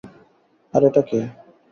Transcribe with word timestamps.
আর 0.73 0.81
এটা 0.87 1.01
কে? 1.09 1.19